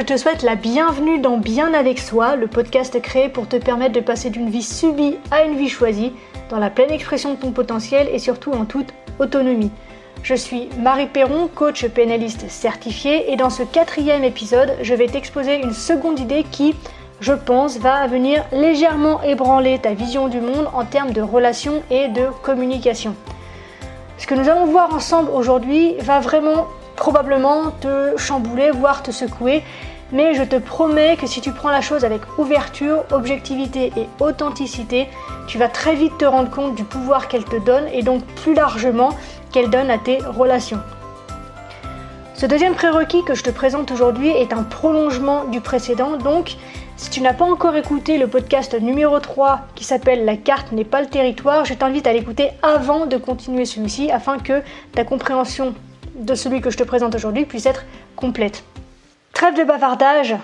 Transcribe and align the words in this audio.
te 0.00 0.18
souhaite 0.18 0.42
la 0.42 0.56
bienvenue 0.56 1.18
dans 1.18 1.38
Bien 1.38 1.72
avec 1.72 1.98
soi, 1.98 2.36
le 2.36 2.48
podcast 2.48 3.00
créé 3.00 3.30
pour 3.30 3.48
te 3.48 3.56
permettre 3.56 3.94
de 3.94 4.00
passer 4.00 4.28
d'une 4.28 4.50
vie 4.50 4.62
subie 4.62 5.16
à 5.30 5.44
une 5.44 5.56
vie 5.56 5.70
choisie, 5.70 6.12
dans 6.50 6.58
la 6.58 6.68
pleine 6.68 6.90
expression 6.90 7.32
de 7.32 7.38
ton 7.38 7.50
potentiel 7.50 8.10
et 8.12 8.18
surtout 8.18 8.52
en 8.52 8.66
toute 8.66 8.92
autonomie. 9.18 9.70
Je 10.22 10.34
suis 10.34 10.68
Marie 10.78 11.06
Perron, 11.06 11.48
coach 11.48 11.86
pénaliste 11.86 12.50
certifiée, 12.50 13.32
et 13.32 13.36
dans 13.36 13.48
ce 13.48 13.62
quatrième 13.62 14.22
épisode, 14.22 14.76
je 14.82 14.92
vais 14.92 15.06
t'exposer 15.06 15.62
une 15.62 15.72
seconde 15.72 16.20
idée 16.20 16.44
qui, 16.50 16.74
je 17.20 17.32
pense, 17.32 17.78
va 17.78 18.06
venir 18.08 18.44
légèrement 18.52 19.22
ébranler 19.22 19.78
ta 19.78 19.94
vision 19.94 20.28
du 20.28 20.42
monde 20.42 20.68
en 20.74 20.84
termes 20.84 21.12
de 21.12 21.22
relations 21.22 21.82
et 21.90 22.08
de 22.08 22.26
communication. 22.42 23.14
Ce 24.18 24.26
que 24.26 24.34
nous 24.34 24.50
allons 24.50 24.66
voir 24.66 24.94
ensemble 24.94 25.30
aujourd'hui 25.30 25.94
va 26.00 26.20
vraiment 26.20 26.66
probablement 27.02 27.72
te 27.80 28.16
chambouler, 28.16 28.70
voire 28.70 29.02
te 29.02 29.10
secouer. 29.10 29.64
Mais 30.12 30.34
je 30.34 30.44
te 30.44 30.54
promets 30.54 31.16
que 31.16 31.26
si 31.26 31.40
tu 31.40 31.50
prends 31.50 31.70
la 31.70 31.80
chose 31.80 32.04
avec 32.04 32.20
ouverture, 32.38 33.02
objectivité 33.10 33.92
et 33.96 34.06
authenticité, 34.20 35.08
tu 35.48 35.58
vas 35.58 35.66
très 35.66 35.96
vite 35.96 36.16
te 36.18 36.24
rendre 36.24 36.48
compte 36.48 36.76
du 36.76 36.84
pouvoir 36.84 37.26
qu'elle 37.26 37.44
te 37.44 37.56
donne 37.56 37.88
et 37.92 38.04
donc 38.04 38.22
plus 38.42 38.54
largement 38.54 39.08
qu'elle 39.50 39.68
donne 39.68 39.90
à 39.90 39.98
tes 39.98 40.18
relations. 40.18 40.78
Ce 42.34 42.46
deuxième 42.46 42.76
prérequis 42.76 43.24
que 43.24 43.34
je 43.34 43.42
te 43.42 43.50
présente 43.50 43.90
aujourd'hui 43.90 44.28
est 44.28 44.52
un 44.52 44.62
prolongement 44.62 45.46
du 45.46 45.60
précédent. 45.60 46.18
Donc, 46.18 46.54
si 46.96 47.10
tu 47.10 47.20
n'as 47.20 47.34
pas 47.34 47.46
encore 47.46 47.74
écouté 47.74 48.16
le 48.16 48.28
podcast 48.28 48.80
numéro 48.80 49.18
3 49.18 49.62
qui 49.74 49.82
s'appelle 49.82 50.24
La 50.24 50.36
carte 50.36 50.70
n'est 50.70 50.84
pas 50.84 51.00
le 51.00 51.08
territoire, 51.08 51.64
je 51.64 51.74
t'invite 51.74 52.06
à 52.06 52.12
l'écouter 52.12 52.50
avant 52.62 53.06
de 53.06 53.16
continuer 53.16 53.64
celui-ci 53.64 54.12
afin 54.12 54.38
que 54.38 54.62
ta 54.92 55.02
compréhension 55.02 55.74
de 56.14 56.34
celui 56.34 56.60
que 56.60 56.70
je 56.70 56.76
te 56.76 56.82
présente 56.82 57.14
aujourd'hui 57.14 57.44
puisse 57.44 57.66
être 57.66 57.84
complète. 58.16 58.64
Trêve 59.32 59.56
de 59.56 59.64
bavardage, 59.64 60.36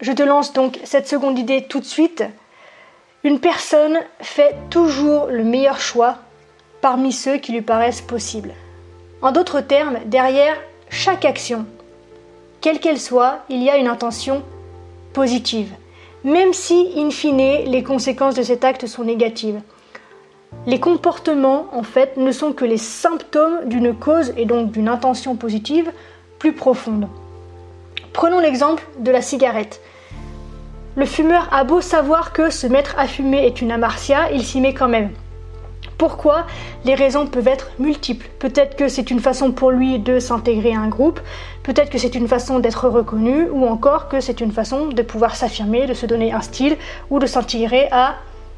je 0.00 0.12
te 0.12 0.22
lance 0.22 0.52
donc 0.52 0.78
cette 0.84 1.08
seconde 1.08 1.38
idée 1.38 1.66
tout 1.68 1.80
de 1.80 1.84
suite. 1.84 2.24
Une 3.22 3.40
personne 3.40 3.98
fait 4.20 4.54
toujours 4.70 5.26
le 5.26 5.44
meilleur 5.44 5.80
choix 5.80 6.18
parmi 6.80 7.12
ceux 7.12 7.38
qui 7.38 7.52
lui 7.52 7.62
paraissent 7.62 8.02
possibles. 8.02 8.52
En 9.22 9.32
d'autres 9.32 9.60
termes, 9.60 9.98
derrière 10.06 10.56
chaque 10.90 11.24
action, 11.24 11.64
quelle 12.60 12.80
qu'elle 12.80 13.00
soit, 13.00 13.40
il 13.48 13.62
y 13.62 13.70
a 13.70 13.76
une 13.76 13.88
intention 13.88 14.42
positive, 15.12 15.72
même 16.24 16.52
si, 16.52 16.92
in 16.96 17.10
fine, 17.10 17.64
les 17.64 17.82
conséquences 17.82 18.34
de 18.34 18.42
cet 18.42 18.64
acte 18.64 18.86
sont 18.86 19.04
négatives. 19.04 19.60
Les 20.66 20.80
comportements, 20.80 21.66
en 21.72 21.82
fait, 21.82 22.16
ne 22.16 22.32
sont 22.32 22.52
que 22.52 22.64
les 22.64 22.78
symptômes 22.78 23.66
d'une 23.66 23.94
cause 23.94 24.32
et 24.38 24.46
donc 24.46 24.70
d'une 24.70 24.88
intention 24.88 25.36
positive 25.36 25.92
plus 26.38 26.54
profonde. 26.54 27.06
Prenons 28.14 28.40
l'exemple 28.40 28.82
de 28.98 29.10
la 29.10 29.20
cigarette. 29.20 29.82
Le 30.96 31.04
fumeur 31.04 31.48
a 31.52 31.64
beau 31.64 31.80
savoir 31.80 32.32
que 32.32 32.48
se 32.48 32.66
mettre 32.66 32.98
à 32.98 33.06
fumer 33.06 33.44
est 33.46 33.60
une 33.60 33.72
amartia, 33.72 34.30
il 34.32 34.42
s'y 34.42 34.60
met 34.60 34.72
quand 34.72 34.88
même. 34.88 35.10
Pourquoi? 35.98 36.46
Les 36.84 36.94
raisons 36.94 37.26
peuvent 37.26 37.48
être 37.48 37.70
multiples. 37.78 38.28
Peut-être 38.38 38.76
que 38.76 38.88
c'est 38.88 39.10
une 39.10 39.20
façon 39.20 39.52
pour 39.52 39.70
lui 39.70 39.98
de 39.98 40.18
s'intégrer 40.18 40.72
à 40.74 40.80
un 40.80 40.88
groupe, 40.88 41.20
peut-être 41.62 41.90
que 41.90 41.98
c'est 41.98 42.14
une 42.14 42.28
façon 42.28 42.58
d'être 42.58 42.88
reconnu, 42.88 43.48
ou 43.50 43.66
encore 43.66 44.08
que 44.08 44.20
c'est 44.20 44.40
une 44.40 44.52
façon 44.52 44.86
de 44.86 45.02
pouvoir 45.02 45.36
s'affirmer, 45.36 45.86
de 45.86 45.94
se 45.94 46.06
donner 46.06 46.32
un 46.32 46.40
style, 46.40 46.76
ou 47.10 47.18
de 47.18 47.26
s'intégrer 47.26 47.88
à 47.90 48.14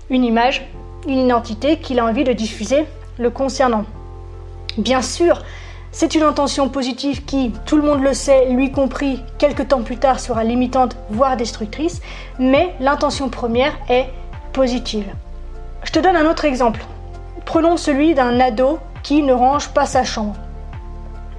une 0.09 0.25
image 0.25 0.66
une 1.06 1.21
identité 1.21 1.78
qu'il 1.78 1.99
a 1.99 2.05
envie 2.05 2.25
de 2.25 2.33
diffuser 2.33 2.84
le 3.19 3.31
concernant. 3.31 3.84
Bien 4.78 5.03
sûr, 5.03 5.43
c'est 5.91 6.15
une 6.15 6.22
intention 6.22 6.69
positive 6.69 7.25
qui, 7.25 7.53
tout 7.65 7.77
le 7.77 7.83
monde 7.83 8.03
le 8.03 8.12
sait, 8.12 8.50
lui 8.50 8.71
compris, 8.71 9.22
quelques 9.39 9.69
temps 9.69 9.83
plus 9.83 9.97
tard 9.97 10.21
sera 10.21 10.45
limitante, 10.45 10.97
voire 11.09 11.37
destructrice, 11.37 12.03
mais 12.39 12.75
l'intention 12.81 13.28
première 13.28 13.72
est 13.89 14.11
positive. 14.53 15.06
Je 15.84 15.93
te 15.93 15.99
donne 15.99 16.16
un 16.16 16.28
autre 16.28 16.45
exemple. 16.45 16.84
Prenons 17.47 17.77
celui 17.77 18.15
d'un 18.15 18.41
ado 18.41 18.78
qui 19.03 19.22
ne 19.22 19.33
range 19.33 19.69
pas 19.69 19.87
sa 19.87 20.05
chambre. 20.05 20.37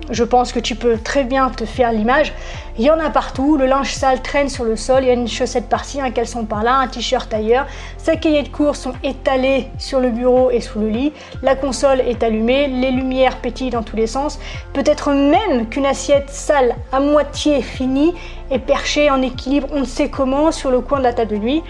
Je 0.09 0.23
pense 0.23 0.53
que 0.53 0.59
tu 0.59 0.75
peux 0.75 0.97
très 0.97 1.25
bien 1.25 1.49
te 1.49 1.65
faire 1.65 1.91
l'image. 1.91 2.33
Il 2.77 2.85
y 2.85 2.89
en 2.89 2.99
a 2.99 3.09
partout, 3.09 3.57
le 3.57 3.65
linge 3.65 3.93
sale 3.93 4.21
traîne 4.21 4.47
sur 4.47 4.63
le 4.63 4.75
sol, 4.75 5.03
il 5.03 5.07
y 5.07 5.09
a 5.09 5.13
une 5.13 5.27
chaussette 5.27 5.67
par-ci, 5.67 5.99
un 5.99 6.11
caleçon 6.11 6.45
par-là, 6.45 6.75
un 6.75 6.87
t-shirt 6.87 7.33
ailleurs. 7.33 7.65
Ses 7.97 8.17
cahiers 8.17 8.43
de 8.43 8.49
cours 8.49 8.75
sont 8.75 8.93
étalés 9.03 9.67
sur 9.77 9.99
le 9.99 10.09
bureau 10.09 10.49
et 10.49 10.61
sous 10.61 10.79
le 10.79 10.87
lit. 10.87 11.11
La 11.41 11.55
console 11.55 11.99
est 11.99 12.23
allumée, 12.23 12.67
les 12.67 12.91
lumières 12.91 13.37
pétillent 13.37 13.69
dans 13.69 13.83
tous 13.83 13.97
les 13.97 14.07
sens. 14.07 14.39
Peut-être 14.73 15.11
même 15.11 15.67
qu'une 15.67 15.85
assiette 15.85 16.29
sale 16.29 16.75
à 16.91 16.99
moitié 16.99 17.61
finie 17.61 18.13
est 18.49 18.59
perchée 18.59 19.09
en 19.09 19.21
équilibre, 19.21 19.67
on 19.73 19.81
ne 19.81 19.85
sait 19.85 20.09
comment, 20.09 20.51
sur 20.53 20.71
le 20.71 20.79
coin 20.79 20.99
de 20.99 21.03
la 21.03 21.13
table 21.13 21.31
de 21.31 21.37
nuit. 21.37 21.63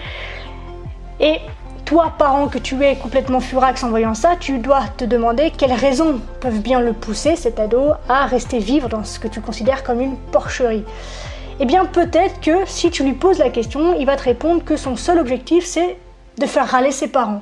Et 1.20 1.38
toi, 1.88 2.12
parent, 2.18 2.48
que 2.48 2.58
tu 2.58 2.84
es 2.84 2.96
complètement 2.96 3.40
furax 3.40 3.82
en 3.82 3.88
voyant 3.88 4.12
ça, 4.12 4.36
tu 4.38 4.58
dois 4.58 4.82
te 4.98 5.06
demander 5.06 5.50
quelles 5.50 5.72
raisons 5.72 6.20
peuvent 6.38 6.60
bien 6.60 6.80
le 6.80 6.92
pousser, 6.92 7.34
cet 7.34 7.58
ado, 7.58 7.92
à 8.10 8.26
rester 8.26 8.58
vivre 8.58 8.90
dans 8.90 9.04
ce 9.04 9.18
que 9.18 9.26
tu 9.26 9.40
considères 9.40 9.82
comme 9.82 10.02
une 10.02 10.18
porcherie. 10.18 10.84
Eh 11.60 11.64
bien, 11.64 11.86
peut-être 11.86 12.42
que 12.42 12.66
si 12.66 12.90
tu 12.90 13.04
lui 13.04 13.14
poses 13.14 13.38
la 13.38 13.48
question, 13.48 13.98
il 13.98 14.04
va 14.04 14.16
te 14.16 14.24
répondre 14.24 14.62
que 14.62 14.76
son 14.76 14.96
seul 14.96 15.18
objectif, 15.18 15.64
c'est 15.64 15.96
de 16.36 16.44
faire 16.44 16.68
râler 16.68 16.92
ses 16.92 17.08
parents. 17.08 17.40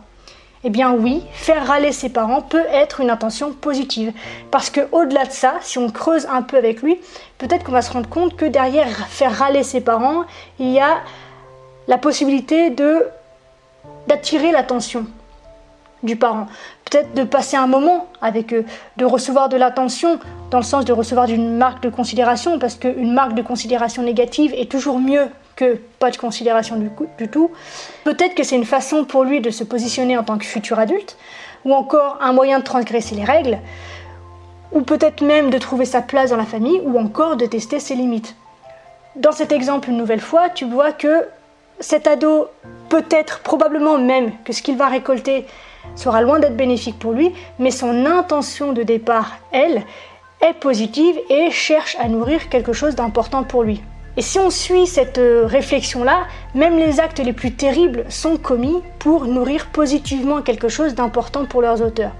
Eh 0.62 0.70
bien 0.70 0.92
oui, 0.92 1.24
faire 1.32 1.66
râler 1.66 1.90
ses 1.90 2.10
parents 2.10 2.40
peut 2.40 2.66
être 2.70 3.00
une 3.00 3.10
intention 3.10 3.52
positive. 3.52 4.12
Parce 4.52 4.70
que 4.70 4.82
au-delà 4.92 5.24
de 5.24 5.32
ça, 5.32 5.54
si 5.62 5.78
on 5.78 5.90
creuse 5.90 6.28
un 6.30 6.42
peu 6.42 6.56
avec 6.56 6.82
lui, 6.82 7.00
peut-être 7.38 7.64
qu'on 7.64 7.72
va 7.72 7.82
se 7.82 7.92
rendre 7.92 8.08
compte 8.08 8.36
que 8.36 8.44
derrière 8.44 9.08
faire 9.08 9.36
râler 9.36 9.64
ses 9.64 9.80
parents, 9.80 10.22
il 10.60 10.70
y 10.70 10.78
a 10.78 10.98
la 11.88 11.98
possibilité 11.98 12.70
de 12.70 13.08
d'attirer 14.06 14.52
l'attention 14.52 15.06
du 16.02 16.16
parent. 16.16 16.46
Peut-être 16.84 17.14
de 17.14 17.24
passer 17.24 17.56
un 17.56 17.66
moment 17.66 18.06
avec 18.20 18.52
eux, 18.52 18.64
de 18.96 19.04
recevoir 19.04 19.48
de 19.48 19.56
l'attention 19.56 20.18
dans 20.50 20.58
le 20.58 20.64
sens 20.64 20.84
de 20.84 20.92
recevoir 20.92 21.28
une 21.28 21.56
marque 21.56 21.82
de 21.82 21.88
considération, 21.88 22.58
parce 22.58 22.76
qu'une 22.76 23.12
marque 23.12 23.34
de 23.34 23.42
considération 23.42 24.02
négative 24.02 24.54
est 24.56 24.70
toujours 24.70 24.98
mieux 24.98 25.28
que 25.56 25.80
pas 25.98 26.10
de 26.10 26.16
considération 26.16 26.76
du, 26.76 26.90
du 27.18 27.28
tout. 27.28 27.50
Peut-être 28.04 28.34
que 28.34 28.42
c'est 28.42 28.56
une 28.56 28.66
façon 28.66 29.04
pour 29.04 29.24
lui 29.24 29.40
de 29.40 29.50
se 29.50 29.64
positionner 29.64 30.16
en 30.16 30.22
tant 30.22 30.38
que 30.38 30.44
futur 30.44 30.78
adulte, 30.78 31.16
ou 31.64 31.74
encore 31.74 32.18
un 32.20 32.32
moyen 32.32 32.60
de 32.60 32.64
transgresser 32.64 33.14
les 33.14 33.24
règles, 33.24 33.58
ou 34.72 34.82
peut-être 34.82 35.22
même 35.22 35.50
de 35.50 35.58
trouver 35.58 35.86
sa 35.86 36.02
place 36.02 36.30
dans 36.30 36.36
la 36.36 36.44
famille, 36.44 36.80
ou 36.84 36.98
encore 36.98 37.36
de 37.36 37.46
tester 37.46 37.80
ses 37.80 37.94
limites. 37.94 38.36
Dans 39.16 39.32
cet 39.32 39.50
exemple, 39.50 39.88
une 39.88 39.96
nouvelle 39.96 40.20
fois, 40.20 40.50
tu 40.50 40.66
vois 40.66 40.92
que 40.92 41.26
cet 41.80 42.06
ado, 42.06 42.48
peut-être, 42.88 43.40
probablement 43.40 43.98
même, 43.98 44.32
que 44.44 44.52
ce 44.52 44.62
qu'il 44.62 44.76
va 44.76 44.88
récolter 44.88 45.46
sera 45.94 46.22
loin 46.22 46.38
d'être 46.38 46.56
bénéfique 46.56 46.98
pour 46.98 47.12
lui, 47.12 47.32
mais 47.58 47.70
son 47.70 48.06
intention 48.06 48.72
de 48.72 48.82
départ, 48.82 49.38
elle, 49.52 49.82
est 50.40 50.54
positive 50.54 51.18
et 51.30 51.50
cherche 51.50 51.96
à 51.98 52.08
nourrir 52.08 52.48
quelque 52.48 52.72
chose 52.72 52.94
d'important 52.94 53.44
pour 53.44 53.62
lui. 53.62 53.82
Et 54.18 54.22
si 54.22 54.38
on 54.38 54.50
suit 54.50 54.86
cette 54.86 55.18
euh, 55.18 55.44
réflexion-là, 55.46 56.26
même 56.54 56.78
les 56.78 57.00
actes 57.00 57.18
les 57.18 57.34
plus 57.34 57.52
terribles 57.52 58.06
sont 58.08 58.38
commis 58.38 58.82
pour 58.98 59.26
nourrir 59.26 59.66
positivement 59.66 60.40
quelque 60.40 60.68
chose 60.68 60.94
d'important 60.94 61.44
pour 61.44 61.60
leurs 61.60 61.82
auteurs. 61.82 62.12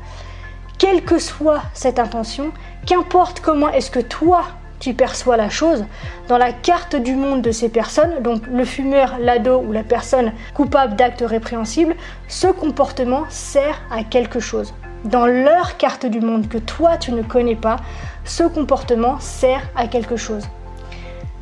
Quelle 0.79 1.03
que 1.03 1.19
soit 1.19 1.63
cette 1.73 1.99
intention, 1.99 2.53
qu'importe 2.87 3.41
comment 3.41 3.71
est-ce 3.71 3.91
que 3.91 4.01
toi 4.01 4.45
tu 4.79 4.95
perçois 4.95 5.37
la 5.37 5.49
chose, 5.49 5.85
dans 6.29 6.39
la 6.39 6.53
carte 6.53 6.97
du 6.97 7.15
monde 7.15 7.43
de 7.43 7.51
ces 7.51 7.69
personnes, 7.69 8.23
donc 8.23 8.47
le 8.47 8.65
fumeur, 8.65 9.17
l'ado 9.21 9.61
ou 9.61 9.73
la 9.73 9.83
personne 9.83 10.33
coupable 10.55 10.97
d'actes 10.97 11.25
répréhensibles, 11.27 11.97
ce 12.29 12.49
comportement 12.49 13.25
sert 13.29 13.81
à 13.91 14.05
quelque 14.05 14.41
chose. 14.41 14.75
Dans 15.05 15.27
leur 15.27 15.77
carte 15.77 16.07
du 16.07 16.21
monde 16.21 16.49
que 16.49 16.59
toi 16.59 16.97
tu 16.97 17.13
ne 17.13 17.23
connais 17.23 17.55
pas, 17.55 17.77
ce 18.25 18.43
comportement 18.43 19.21
sert 19.21 19.63
à 19.77 19.87
quelque 19.87 20.17
chose. 20.17 20.49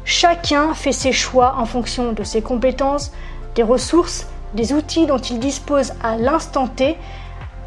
Chacun 0.05 0.75
fait 0.75 0.93
ses 0.93 1.13
choix 1.13 1.55
en 1.59 1.65
fonction 1.65 2.13
de 2.13 2.23
ses 2.25 2.43
compétences, 2.43 3.13
des 3.55 3.63
ressources, 3.63 4.27
des 4.53 4.73
outils 4.73 5.07
dont 5.07 5.19
il 5.19 5.39
dispose 5.39 5.95
à 6.03 6.17
l'instant 6.17 6.69
T, 6.69 6.97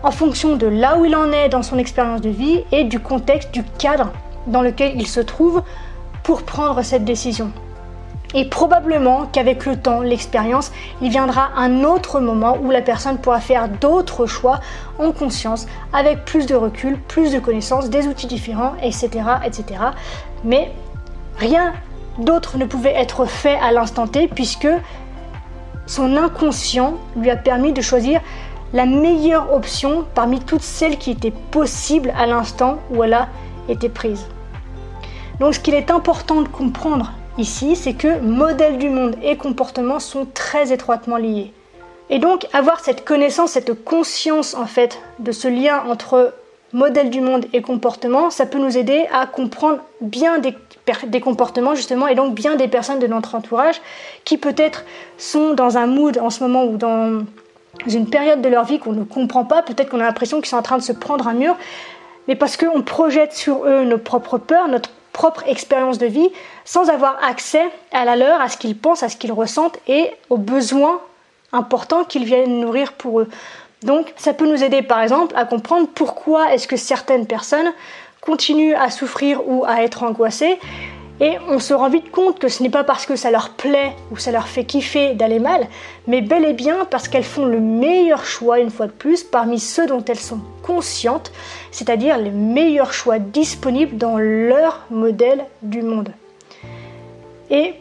en 0.04 0.12
fonction 0.12 0.56
de 0.56 0.68
là 0.68 0.98
où 0.98 1.06
il 1.06 1.16
en 1.16 1.32
est 1.32 1.50
dans 1.50 1.64
son 1.64 1.78
expérience 1.80 2.22
de 2.22 2.30
vie 2.30 2.64
et 2.72 2.84
du 2.84 3.00
contexte, 3.00 3.52
du 3.52 3.64
cadre 3.80 4.12
dans 4.48 4.62
lequel 4.62 5.00
il 5.00 5.08
se 5.08 5.20
trouve 5.20 5.62
pour 6.24 6.44
prendre 6.44 6.82
cette 6.82 7.06
décision. 7.06 7.52
Et 8.34 8.46
probablement 8.50 9.28
qu'avec 9.32 9.66
le 9.66 9.78
temps, 9.78 10.02
l'expérience, 10.02 10.72
il 11.02 11.10
viendra 11.10 11.50
un 11.56 11.84
autre 11.84 12.20
moment 12.20 12.58
où 12.62 12.72
la 12.72 12.82
personne 12.82 13.18
pourra 13.18 13.40
faire 13.40 13.70
d'autres 13.70 14.26
choix 14.26 14.60
en 15.00 15.12
conscience, 15.14 15.66
avec 15.94 16.26
plus 16.26 16.46
de 16.46 16.56
recul, 16.56 17.00
plus 17.08 17.32
de 17.32 17.40
connaissances, 17.40 17.90
des 17.90 18.08
outils 18.08 18.28
différents, 18.28 18.74
etc. 18.84 19.10
etc. 19.46 19.80
Mais 20.44 20.72
rien 21.38 21.74
d'autre 22.20 22.58
ne 22.58 22.66
pouvait 22.66 22.96
être 22.96 23.26
fait 23.26 23.58
à 23.60 23.72
l'instant 23.72 24.08
T 24.08 24.28
puisque 24.28 24.68
son 25.86 26.18
inconscient 26.18 26.96
lui 27.16 27.30
a 27.30 27.38
permis 27.38 27.72
de 27.72 27.82
choisir 27.82 28.20
la 28.74 28.86
meilleure 28.86 29.54
option 29.54 30.04
parmi 30.14 30.42
toutes 30.42 30.64
celles 30.64 30.98
qui 30.98 31.12
étaient 31.12 31.32
possibles 31.32 32.14
à 32.18 32.26
l'instant 32.26 32.80
où 32.92 33.04
elle 33.04 33.14
a 33.14 33.30
été 33.70 33.88
prise. 33.88 34.28
Donc 35.40 35.54
ce 35.54 35.60
qu'il 35.60 35.76
est 35.76 35.92
important 35.92 36.42
de 36.42 36.48
comprendre 36.48 37.12
ici, 37.38 37.76
c'est 37.76 37.94
que 37.94 38.20
modèle 38.20 38.78
du 38.78 38.90
monde 38.90 39.16
et 39.22 39.38
comportement 39.38 40.00
sont 40.00 40.26
très 40.34 40.72
étroitement 40.74 41.18
liés. 41.18 41.54
Et 42.10 42.20
donc 42.20 42.48
avoir 42.54 42.80
cette 42.80 43.06
connaissance, 43.06 43.52
cette 43.52 43.84
conscience 43.84 44.56
en 44.56 44.66
fait 44.66 45.00
de 45.20 45.32
ce 45.32 45.48
lien 45.48 45.84
entre 45.88 46.34
modèle 46.74 47.10
du 47.10 47.22
monde 47.22 47.46
et 47.54 47.62
comportement, 47.62 48.30
ça 48.30 48.46
peut 48.46 48.58
nous 48.58 48.78
aider 48.78 49.06
à 49.14 49.26
comprendre 49.26 49.80
bien 50.02 50.40
des, 50.40 50.54
comportements 51.22 51.76
justement 51.76 52.08
et 52.08 52.16
donc 52.16 52.34
bien 52.34 52.56
des 52.56 52.68
personnes 52.68 53.00
de 53.00 53.08
notre 53.08 53.36
entourage 53.36 53.82
qui 54.26 54.38
peut-être 54.38 54.86
sont 55.18 55.54
dans 55.54 55.78
un 55.78 55.86
mood 55.86 56.18
en 56.18 56.30
ce 56.30 56.44
moment 56.44 56.66
ou 56.66 56.78
dans 56.78 57.24
une 57.88 58.10
période 58.10 58.42
de 58.42 58.50
leur 58.50 58.66
vie 58.66 58.80
qu'on 58.80 58.94
ne 58.94 59.04
comprend 59.04 59.46
pas, 59.46 59.62
peut-être 59.62 59.90
qu'on 59.90 60.00
a 60.00 60.04
l'impression 60.04 60.40
qu'ils 60.40 60.50
sont 60.50 60.58
en 60.58 60.64
train 60.64 60.78
de 60.78 60.84
se 60.84 60.94
prendre 60.94 61.28
un 61.28 61.34
mur, 61.34 61.56
mais 62.28 62.36
parce 62.36 62.58
qu'on 62.58 62.82
projette 62.82 63.34
sur 63.34 63.66
eux 63.66 63.84
nos 63.84 63.98
propres 63.98 64.38
peurs, 64.38 64.68
notre 64.68 64.90
propre 65.18 65.44
expérience 65.48 65.98
de 65.98 66.06
vie, 66.06 66.30
sans 66.64 66.90
avoir 66.90 67.18
accès 67.24 67.66
à 67.92 68.06
la 68.06 68.16
leur, 68.16 68.40
à 68.40 68.50
ce 68.50 68.58
qu'ils 68.58 68.78
pensent, 68.78 69.02
à 69.02 69.10
ce 69.10 69.18
qu'ils 69.18 69.32
ressentent 69.32 69.80
et 69.88 70.12
aux 70.30 70.38
besoins 70.38 71.02
importants 71.52 72.04
qu'ils 72.04 72.24
viennent 72.24 72.60
nourrir 72.60 72.94
pour 72.94 73.22
eux. 73.22 73.28
Donc 73.82 74.14
ça 74.16 74.34
peut 74.34 74.46
nous 74.46 74.64
aider 74.64 74.84
par 74.84 75.02
exemple 75.02 75.34
à 75.36 75.46
comprendre 75.46 75.88
pourquoi 75.96 76.54
est-ce 76.54 76.68
que 76.68 76.78
certaines 76.78 77.26
personnes 77.26 77.74
continuent 78.22 78.76
à 78.76 78.92
souffrir 78.92 79.42
ou 79.50 79.66
à 79.66 79.82
être 79.82 80.04
angoissées 80.04 80.60
et 81.20 81.38
on 81.48 81.60
se 81.60 81.74
rend 81.74 81.90
vite 81.90 82.12
compte 82.12 82.38
que 82.38 82.48
ce 82.48 82.62
n'est 82.62 82.70
pas 82.70 82.84
parce 82.84 83.06
que 83.06 83.16
ça 83.16 83.32
leur 83.32 83.50
plaît 83.50 83.94
ou 84.12 84.18
ça 84.18 84.32
leur 84.32 84.48
fait 84.48 84.66
kiffer 84.66 85.16
d'aller 85.16 85.40
mal, 85.40 85.68
mais 86.06 86.22
bel 86.22 86.46
et 86.46 86.54
bien 86.54 86.86
parce 86.86 87.08
qu'elles 87.08 87.24
font 87.24 87.46
le 87.46 87.60
meilleur 87.60 88.24
choix, 88.24 88.60
une 88.60 88.70
fois 88.70 88.86
de 88.86 88.92
plus, 88.92 89.24
parmi 89.24 89.60
ceux 89.60 89.88
dont 89.88 90.04
elles 90.06 90.20
sont 90.20 90.42
conscientes, 90.62 91.32
c'est-à-dire 91.72 92.18
les 92.18 92.32
meilleurs 92.32 92.94
choix 92.94 93.18
disponibles 93.20 93.98
dans 93.98 94.18
leur 94.18 94.86
modèle 94.92 95.46
du 95.64 95.82
monde. 95.82 96.12
Et 97.50 97.74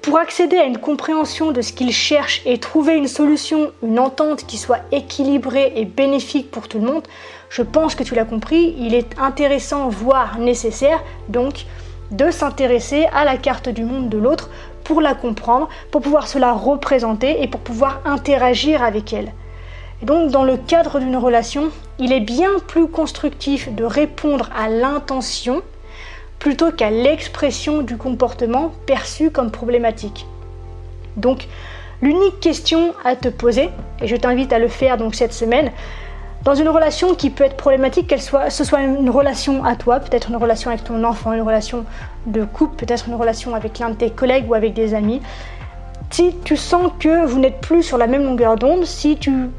pour 0.00 0.18
accéder 0.18 0.56
à 0.56 0.64
une 0.64 0.78
compréhension 0.78 1.50
de 1.50 1.60
ce 1.60 1.72
qu'ils 1.72 1.92
cherchent 1.92 2.40
et 2.46 2.58
trouver 2.58 2.94
une 2.94 3.08
solution, 3.08 3.72
une 3.82 3.98
entente 3.98 4.46
qui 4.46 4.56
soit 4.56 4.78
équilibrée 4.92 5.72
et 5.74 5.84
bénéfique 5.84 6.50
pour 6.50 6.68
tout 6.68 6.78
le 6.78 6.86
monde, 6.86 7.02
je 7.50 7.62
pense 7.62 7.96
que 7.96 8.04
tu 8.04 8.14
l'as 8.14 8.24
compris, 8.24 8.76
il 8.78 8.94
est 8.94 9.18
intéressant, 9.18 9.88
voire 9.88 10.38
nécessaire, 10.38 11.02
donc, 11.28 11.66
de 12.10 12.30
s'intéresser 12.30 13.06
à 13.12 13.24
la 13.24 13.36
carte 13.36 13.68
du 13.68 13.84
monde 13.84 14.08
de 14.08 14.18
l'autre 14.18 14.50
pour 14.84 15.00
la 15.00 15.14
comprendre, 15.14 15.68
pour 15.90 16.00
pouvoir 16.00 16.28
se 16.28 16.38
la 16.38 16.52
représenter 16.52 17.42
et 17.42 17.48
pour 17.48 17.60
pouvoir 17.60 18.00
interagir 18.04 18.82
avec 18.82 19.12
elle. 19.12 19.32
Donc 20.02 20.30
dans 20.30 20.44
le 20.44 20.56
cadre 20.56 21.00
d'une 21.00 21.16
relation, 21.16 21.70
il 21.98 22.12
est 22.12 22.20
bien 22.20 22.50
plus 22.66 22.86
constructif 22.86 23.74
de 23.74 23.84
répondre 23.84 24.50
à 24.56 24.68
l'intention 24.68 25.62
plutôt 26.38 26.70
qu'à 26.70 26.90
l'expression 26.90 27.82
du 27.82 27.96
comportement 27.96 28.72
perçu 28.86 29.30
comme 29.30 29.50
problématique. 29.50 30.26
Donc 31.16 31.48
l'unique 32.02 32.40
question 32.40 32.94
à 33.04 33.16
te 33.16 33.28
poser, 33.28 33.70
et 34.02 34.06
je 34.06 34.16
t'invite 34.16 34.52
à 34.52 34.58
le 34.58 34.68
faire 34.68 34.98
donc 34.98 35.14
cette 35.14 35.32
semaine, 35.32 35.72
dans 36.46 36.54
une 36.54 36.68
relation 36.68 37.16
qui 37.16 37.30
peut 37.30 37.42
être 37.42 37.56
problématique, 37.56 38.06
qu'elle 38.06 38.22
soit, 38.22 38.50
ce 38.50 38.62
soit 38.62 38.80
une 38.80 39.10
relation 39.10 39.64
à 39.64 39.74
toi, 39.74 39.98
peut-être 39.98 40.28
une 40.30 40.36
relation 40.36 40.70
avec 40.70 40.84
ton 40.84 41.02
enfant, 41.02 41.32
une 41.32 41.42
relation 41.42 41.84
de 42.26 42.44
couple, 42.44 42.86
peut-être 42.86 43.08
une 43.08 43.16
relation 43.16 43.56
avec 43.56 43.80
l'un 43.80 43.90
de 43.90 43.96
tes 43.96 44.10
collègues 44.10 44.48
ou 44.48 44.54
avec 44.54 44.72
des 44.72 44.94
amis, 44.94 45.20
si 46.10 46.36
tu 46.44 46.56
sens 46.56 46.92
que 47.00 47.26
vous 47.26 47.40
n'êtes 47.40 47.60
plus 47.60 47.82
sur 47.82 47.98
la 47.98 48.06
même 48.06 48.22
longueur 48.22 48.54
d'onde, 48.54 48.84
si 48.84 49.16
tu 49.16 49.50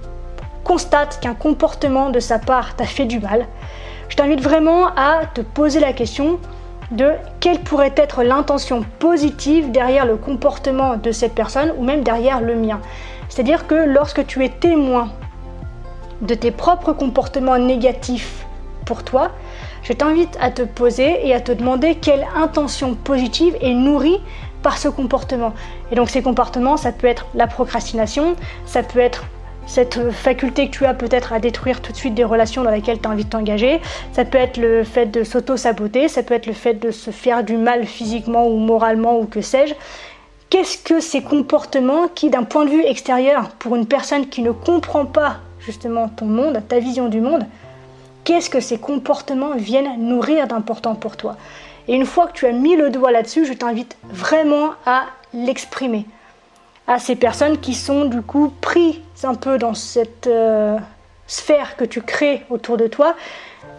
constates 0.63 1.19
qu'un 1.19 1.33
comportement 1.33 2.09
de 2.09 2.21
sa 2.21 2.39
part 2.39 2.77
t'a 2.77 2.85
fait 2.85 3.03
du 3.03 3.19
mal, 3.19 3.47
je 4.07 4.15
t'invite 4.15 4.39
vraiment 4.39 4.87
à 4.95 5.25
te 5.33 5.41
poser 5.41 5.81
la 5.81 5.91
question 5.91 6.39
de 6.91 7.11
quelle 7.41 7.59
pourrait 7.59 7.95
être 7.97 8.23
l'intention 8.23 8.85
positive 8.99 9.71
derrière 9.71 10.05
le 10.05 10.15
comportement 10.15 10.95
de 10.95 11.11
cette 11.11 11.35
personne 11.35 11.73
ou 11.77 11.83
même 11.83 12.03
derrière 12.03 12.39
le 12.39 12.55
mien. 12.55 12.79
C'est-à-dire 13.27 13.67
que 13.67 13.75
lorsque 13.75 14.25
tu 14.25 14.45
es 14.45 14.49
témoin 14.49 15.09
de 16.21 16.33
tes 16.33 16.51
propres 16.51 16.93
comportements 16.93 17.57
négatifs 17.57 18.45
pour 18.85 19.03
toi, 19.03 19.31
je 19.83 19.93
t'invite 19.93 20.37
à 20.39 20.49
te 20.49 20.61
poser 20.61 21.27
et 21.27 21.33
à 21.33 21.41
te 21.41 21.51
demander 21.51 21.95
quelle 21.95 22.25
intention 22.35 22.95
positive 22.95 23.55
est 23.61 23.73
nourrie 23.73 24.19
par 24.63 24.77
ce 24.77 24.87
comportement. 24.87 25.53
Et 25.91 25.95
donc 25.95 26.09
ces 26.09 26.21
comportements, 26.21 26.77
ça 26.77 26.91
peut 26.91 27.07
être 27.07 27.27
la 27.35 27.47
procrastination, 27.47 28.35
ça 28.65 28.83
peut 28.83 28.99
être 28.99 29.25
cette 29.65 30.11
faculté 30.11 30.69
que 30.69 30.77
tu 30.77 30.85
as 30.85 30.93
peut-être 30.93 31.33
à 31.33 31.39
détruire 31.39 31.81
tout 31.81 31.91
de 31.91 31.97
suite 31.97 32.15
des 32.15 32.23
relations 32.23 32.63
dans 32.63 32.71
lesquelles 32.71 32.99
tu 33.01 33.07
as 33.07 33.11
envie 33.11 33.25
de 33.25 33.29
t'engager, 33.29 33.81
ça 34.13 34.23
peut 34.23 34.37
être 34.37 34.57
le 34.57 34.83
fait 34.85 35.07
de 35.07 35.23
s'auto-saboter, 35.23 36.07
ça 36.07 36.23
peut 36.23 36.33
être 36.33 36.47
le 36.47 36.53
fait 36.53 36.73
de 36.73 36.89
se 36.89 37.11
faire 37.11 37.43
du 37.43 37.57
mal 37.57 37.85
physiquement 37.85 38.47
ou 38.47 38.57
moralement 38.57 39.19
ou 39.19 39.25
que 39.25 39.41
sais-je. 39.41 39.73
Qu'est-ce 40.49 40.77
que 40.77 41.01
ces 41.01 41.21
comportements 41.21 42.07
qui, 42.07 42.29
d'un 42.29 42.43
point 42.43 42.63
de 42.63 42.69
vue 42.69 42.85
extérieur, 42.85 43.49
pour 43.59 43.75
une 43.75 43.85
personne 43.85 44.29
qui 44.29 44.41
ne 44.41 44.51
comprend 44.51 45.05
pas 45.05 45.41
justement 45.67 46.07
ton 46.07 46.25
monde, 46.25 46.63
ta 46.67 46.79
vision 46.79 47.09
du 47.09 47.19
monde, 47.19 47.45
qu'est-ce 48.23 48.49
que 48.49 48.61
ces 48.61 48.79
comportements 48.79 49.55
viennent 49.55 49.99
nourrir 49.99 50.47
d'important 50.47 50.95
pour 50.95 51.17
toi? 51.17 51.35
Et 51.89 51.93
une 51.93 52.05
fois 52.05 52.27
que 52.27 52.31
tu 52.31 52.45
as 52.45 52.53
mis 52.53 52.77
le 52.77 52.89
doigt 52.89 53.11
là-dessus, 53.11 53.45
je 53.45 53.51
t'invite 53.51 53.97
vraiment 54.09 54.71
à 54.85 55.03
l'exprimer 55.33 56.05
à 56.87 56.99
ces 56.99 57.17
personnes 57.17 57.57
qui 57.57 57.73
sont 57.73 58.05
du 58.05 58.21
coup 58.21 58.51
pris 58.61 59.01
un 59.23 59.35
peu 59.35 59.57
dans 59.57 59.73
cette 59.73 60.27
euh, 60.27 60.77
sphère 61.27 61.75
que 61.75 61.83
tu 61.83 62.01
crées 62.01 62.45
autour 62.49 62.77
de 62.77 62.87
toi, 62.87 63.13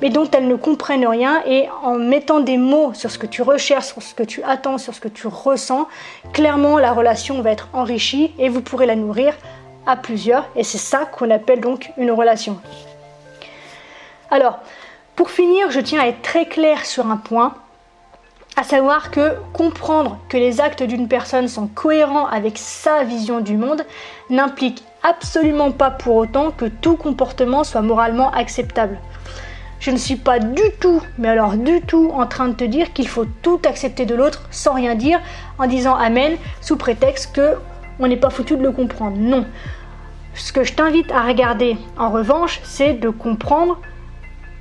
mais 0.02 0.10
dont 0.10 0.30
elles 0.30 0.46
ne 0.46 0.56
comprennent 0.56 1.06
rien. 1.06 1.42
Et 1.46 1.68
en 1.82 1.94
mettant 1.94 2.40
des 2.40 2.58
mots 2.58 2.92
sur 2.92 3.10
ce 3.10 3.18
que 3.18 3.26
tu 3.26 3.40
recherches, 3.40 3.86
sur 3.86 4.02
ce 4.02 4.14
que 4.14 4.22
tu 4.22 4.42
attends, 4.42 4.76
sur 4.76 4.94
ce 4.94 5.00
que 5.00 5.08
tu 5.08 5.26
ressens, 5.26 5.88
clairement 6.34 6.78
la 6.78 6.92
relation 6.92 7.40
va 7.40 7.50
être 7.50 7.68
enrichie 7.72 8.32
et 8.38 8.50
vous 8.50 8.60
pourrez 8.60 8.84
la 8.84 8.94
nourrir 8.94 9.32
plusieurs. 9.96 10.46
Et 10.56 10.64
c'est 10.64 10.78
ça 10.78 11.06
qu'on 11.06 11.30
appelle 11.30 11.60
donc 11.60 11.90
une 11.96 12.10
relation. 12.10 12.60
Alors, 14.30 14.58
pour 15.16 15.30
finir, 15.30 15.70
je 15.70 15.80
tiens 15.80 16.00
à 16.00 16.06
être 16.06 16.22
très 16.22 16.46
clair 16.46 16.84
sur 16.84 17.06
un 17.06 17.16
point 17.16 17.54
à 18.56 18.64
savoir 18.64 19.12
que 19.12 19.36
comprendre 19.52 20.18
que 20.28 20.36
les 20.36 20.60
actes 20.60 20.82
d'une 20.82 21.06
personne 21.06 21.46
sont 21.46 21.68
cohérents 21.68 22.26
avec 22.26 22.58
sa 22.58 23.04
vision 23.04 23.40
du 23.40 23.56
monde 23.56 23.82
n'implique 24.30 24.82
absolument 25.04 25.70
pas 25.70 25.92
pour 25.92 26.16
autant 26.16 26.50
que 26.50 26.64
tout 26.64 26.96
comportement 26.96 27.62
soit 27.62 27.82
moralement 27.82 28.32
acceptable. 28.32 28.98
Je 29.78 29.92
ne 29.92 29.96
suis 29.96 30.16
pas 30.16 30.40
du 30.40 30.62
tout, 30.80 31.00
mais 31.18 31.28
alors 31.28 31.52
du 31.52 31.80
tout, 31.82 32.10
en 32.12 32.26
train 32.26 32.48
de 32.48 32.54
te 32.54 32.64
dire 32.64 32.92
qu'il 32.92 33.06
faut 33.06 33.26
tout 33.42 33.60
accepter 33.64 34.06
de 34.06 34.16
l'autre 34.16 34.42
sans 34.50 34.74
rien 34.74 34.96
dire, 34.96 35.20
en 35.58 35.68
disant 35.68 35.94
Amen, 35.94 36.36
sous 36.60 36.76
prétexte 36.76 37.32
que 37.34 37.54
on 38.00 38.08
n'est 38.08 38.16
pas 38.16 38.30
foutu 38.30 38.56
de 38.56 38.62
le 38.62 38.72
comprendre. 38.72 39.16
Non. 39.18 39.46
Ce 40.38 40.52
que 40.52 40.62
je 40.62 40.72
t'invite 40.72 41.10
à 41.10 41.22
regarder, 41.22 41.76
en 41.98 42.10
revanche, 42.10 42.60
c'est 42.62 42.94
de 42.94 43.10
comprendre 43.10 43.80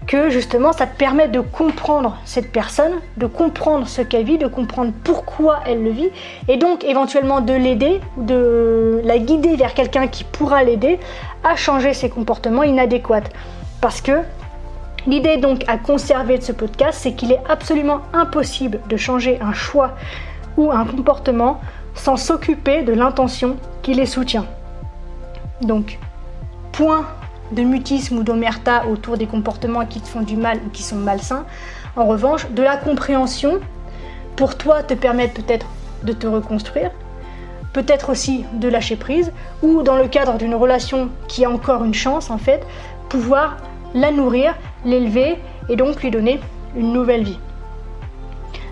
que 0.08 0.32
justement 0.32 0.74
ça 0.74 0.88
te 0.88 0.98
permet 0.98 1.28
de 1.28 1.40
comprendre 1.40 2.18
cette 2.26 2.52
personne, 2.52 2.94
de 3.18 3.28
comprendre 3.28 3.88
ce 3.88 4.02
qu'elle 4.02 4.24
vit, 4.24 4.40
de 4.40 4.48
comprendre 4.48 4.92
pourquoi 5.04 5.60
elle 5.68 5.84
le 5.84 5.92
vit, 5.92 6.10
et 6.48 6.58
donc 6.58 6.84
éventuellement 6.84 7.42
de 7.42 7.54
l'aider, 7.54 8.02
de 8.18 9.02
la 9.04 9.20
guider 9.20 9.56
vers 9.56 9.76
quelqu'un 9.76 10.08
qui 10.08 10.24
pourra 10.24 10.64
l'aider 10.64 11.00
à 11.44 11.56
changer 11.56 11.94
ses 11.94 12.10
comportements 12.10 12.64
inadéquats. 12.64 13.30
Parce 13.80 14.02
que 14.02 14.24
l'idée 15.06 15.38
donc 15.38 15.64
à 15.68 15.78
conserver 15.78 16.40
de 16.40 16.44
ce 16.44 16.54
podcast, 16.54 16.98
c'est 17.04 17.14
qu'il 17.14 17.32
est 17.32 17.42
absolument 17.48 18.02
impossible 18.14 18.80
de 18.90 18.98
changer 18.98 19.40
un 19.42 19.54
choix 19.54 19.92
ou 20.58 20.72
un 20.72 20.86
comportement 20.86 21.62
sans 21.94 22.18
s'occuper 22.18 22.82
de 22.82 22.94
l'intention 22.94 23.58
qui 23.84 23.94
les 23.94 24.08
soutient. 24.08 24.46
Donc, 25.62 26.00
point 26.72 27.06
de 27.52 27.64
mutisme 27.64 28.18
ou 28.18 28.24
d'omerta 28.24 28.86
autour 28.88 29.18
des 29.18 29.26
comportements 29.26 29.86
qui 29.86 30.02
te 30.02 30.08
font 30.08 30.22
du 30.22 30.36
mal 30.36 30.60
ou 30.66 30.70
qui 30.70 30.84
sont 30.84 30.98
malsains. 30.98 31.46
En 31.96 32.06
revanche, 32.06 32.50
de 32.52 32.62
la 32.62 32.78
compréhension 32.78 33.60
pour 34.36 34.58
toi 34.58 34.84
te 34.84 34.94
permettre 34.94 35.42
peut-être 35.42 35.66
de 36.04 36.14
te 36.14 36.28
reconstruire, 36.28 36.92
peut-être 37.74 38.10
aussi 38.10 38.46
de 38.54 38.68
lâcher 38.68 38.96
prise, 38.96 39.32
ou 39.64 39.82
dans 39.82 39.96
le 39.96 40.08
cadre 40.08 40.38
d'une 40.38 40.56
relation 40.56 41.10
qui 41.28 41.44
a 41.46 41.50
encore 41.50 41.84
une 41.84 41.94
chance 41.94 42.30
en 42.30 42.38
fait, 42.38 42.66
pouvoir 43.10 43.58
la 43.94 44.12
nourrir, 44.12 44.54
l'élever 44.86 45.38
et 45.70 45.76
donc 45.76 46.04
lui 46.04 46.12
donner 46.12 46.40
une 46.76 46.94
nouvelle 46.94 47.24
vie. 47.24 47.40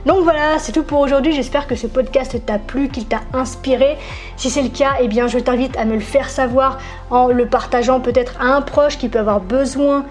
Donc 0.05 0.23
voilà, 0.23 0.59
c'est 0.59 0.71
tout 0.71 0.83
pour 0.83 0.99
aujourd'hui. 0.99 1.33
J'espère 1.33 1.65
que 1.65 1.75
ce 1.75 1.87
podcast 1.87 2.35
t'a 2.45 2.59
plu, 2.59 2.89
qu'il 2.89 3.07
t'a 3.07 3.21
inspiré. 3.33 3.97
Si 4.37 4.51
c'est 4.51 4.61
le 4.61 4.69
cas, 4.69 4.93
eh 5.01 5.07
bien 5.07 5.27
je 5.27 5.39
t'invite 5.39 5.75
à 5.77 5.85
me 5.85 5.95
le 5.95 5.99
faire 5.99 6.29
savoir 6.29 6.77
en 7.09 7.29
le 7.29 7.47
partageant 7.47 7.99
peut-être 7.99 8.39
à 8.39 8.45
un 8.45 8.61
proche 8.61 8.99
qui 8.99 9.09
peut 9.09 9.19
avoir 9.19 9.39
besoin 9.39 10.05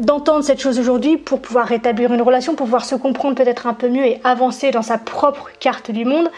d'entendre 0.00 0.44
cette 0.44 0.60
chose 0.60 0.78
aujourd'hui 0.78 1.16
pour 1.16 1.40
pouvoir 1.40 1.66
rétablir 1.66 2.12
une 2.12 2.22
relation, 2.22 2.54
pour 2.54 2.66
pouvoir 2.66 2.84
se 2.84 2.96
comprendre 2.96 3.36
peut-être 3.36 3.66
un 3.66 3.74
peu 3.74 3.88
mieux 3.88 4.04
et 4.04 4.20
avancer 4.24 4.70
dans 4.70 4.82
sa 4.82 4.98
propre 4.98 5.48
carte 5.60 5.90
du 5.90 6.04
monde. 6.04 6.30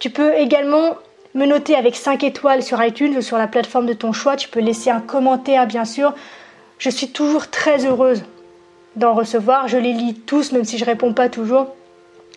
Tu 0.00 0.10
peux 0.10 0.34
également 0.34 0.96
me 1.34 1.46
noter 1.46 1.76
avec 1.76 1.94
5 1.94 2.24
étoiles 2.24 2.62
sur 2.62 2.82
iTunes 2.82 3.16
ou 3.16 3.22
sur 3.22 3.38
la 3.38 3.46
plateforme 3.46 3.86
de 3.86 3.92
ton 3.92 4.12
choix. 4.12 4.36
Tu 4.36 4.48
peux 4.48 4.60
laisser 4.60 4.90
un 4.90 5.00
commentaire, 5.00 5.66
bien 5.66 5.84
sûr. 5.84 6.12
Je 6.78 6.90
suis 6.90 7.08
toujours 7.08 7.48
très 7.48 7.86
heureuse 7.86 8.24
d'en 8.96 9.14
recevoir. 9.14 9.68
Je 9.68 9.76
les 9.76 9.92
lis 9.92 10.14
tous, 10.14 10.52
même 10.52 10.64
si 10.64 10.78
je 10.78 10.84
réponds 10.84 11.12
pas 11.12 11.28
toujours. 11.28 11.74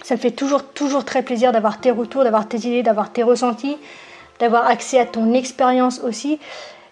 Ça 0.02 0.16
me 0.16 0.20
fait 0.20 0.32
toujours, 0.32 0.64
toujours 0.64 1.06
très 1.06 1.22
plaisir 1.22 1.52
d'avoir 1.52 1.80
tes 1.80 1.92
retours, 1.92 2.24
d'avoir 2.24 2.48
tes 2.48 2.58
idées, 2.58 2.84
d'avoir 2.84 3.12
tes 3.12 3.24
ressentis, 3.24 3.78
d'avoir 4.40 4.68
accès 4.68 5.00
à 5.00 5.06
ton 5.06 5.34
expérience 5.34 6.02
aussi. 6.04 6.40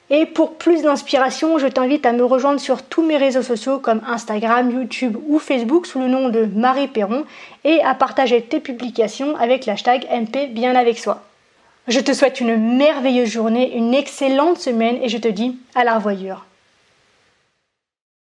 Et 0.09 0.25
pour 0.25 0.55
plus 0.55 0.81
d'inspiration, 0.81 1.57
je 1.57 1.67
t'invite 1.67 2.05
à 2.05 2.11
me 2.11 2.25
rejoindre 2.25 2.59
sur 2.59 2.83
tous 2.83 3.01
mes 3.01 3.15
réseaux 3.15 3.41
sociaux 3.41 3.79
comme 3.79 4.01
Instagram, 4.05 4.69
YouTube 4.69 5.15
ou 5.27 5.39
Facebook 5.39 5.87
sous 5.87 5.99
le 5.99 6.09
nom 6.09 6.27
de 6.27 6.49
Marie 6.53 6.89
Perron 6.89 7.23
et 7.63 7.81
à 7.81 7.95
partager 7.95 8.41
tes 8.41 8.59
publications 8.59 9.37
avec 9.37 9.65
l'hashtag 9.65 10.05
MP. 10.11 10.49
Je 11.87 11.99
te 12.01 12.13
souhaite 12.13 12.41
une 12.41 12.77
merveilleuse 12.77 13.29
journée, 13.29 13.75
une 13.75 13.93
excellente 13.93 14.59
semaine 14.59 14.97
et 15.01 15.07
je 15.07 15.17
te 15.17 15.29
dis 15.29 15.57
à 15.75 15.85
la 15.85 15.95
revoyure. 15.95 16.45